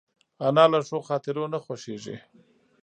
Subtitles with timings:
[0.47, 2.15] انا له ښو خاطرو نه خوښېږي